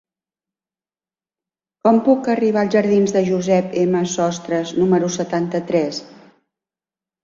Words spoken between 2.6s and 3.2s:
als jardins